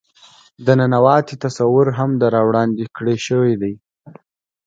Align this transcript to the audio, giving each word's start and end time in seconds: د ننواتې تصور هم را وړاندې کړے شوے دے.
د 0.65 0.67
ننواتې 0.79 1.35
تصور 1.45 1.87
هم 1.97 2.09
را 2.33 2.41
وړاندې 2.47 2.83
کړے 2.95 3.15
شوے 3.27 3.53
دے. 3.61 3.71